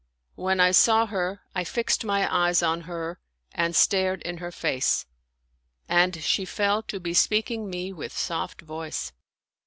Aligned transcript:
When 0.33 0.59
I 0.59 0.71
saw 0.71 1.05
her, 1.05 1.41
I 1.53 1.63
fixed 1.63 2.03
my 2.03 2.27
eyes 2.35 2.63
on 2.63 2.81
her 2.89 3.19
and 3.51 3.75
stared 3.75 4.23
in 4.23 4.37
her 4.37 4.51
face; 4.51 5.05
and 5.87 6.23
she 6.23 6.43
fell 6.43 6.81
to 6.81 6.99
bespeaking 6.99 7.69
me 7.69 7.93
with 7.93 8.17
soft 8.17 8.61
voice. 8.61 9.11